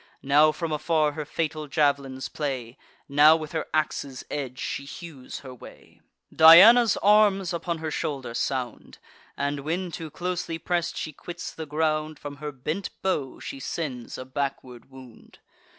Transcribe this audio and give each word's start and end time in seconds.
Now 0.23 0.51
from 0.51 0.71
afar 0.71 1.11
her 1.11 1.25
fatal 1.25 1.67
jav'lins 1.67 2.27
play; 2.27 2.75
Now 3.07 3.35
with 3.35 3.51
her 3.51 3.67
ax's 3.71 4.23
edge 4.31 4.57
she 4.57 4.83
hews 4.83 5.41
her 5.41 5.53
way: 5.53 6.01
Diana's 6.35 6.97
arms 7.03 7.53
upon 7.53 7.77
her 7.77 7.91
shoulder 7.91 8.33
sound; 8.33 8.97
And 9.37 9.59
when, 9.59 9.91
too 9.91 10.09
closely 10.09 10.57
press'd, 10.57 10.97
she 10.97 11.13
quits 11.13 11.53
the 11.53 11.67
ground, 11.67 12.17
From 12.17 12.37
her 12.37 12.51
bent 12.51 12.89
bow 13.03 13.39
she 13.39 13.59
sends 13.59 14.17
a 14.17 14.25
backward 14.25 14.89
wound. 14.89 15.37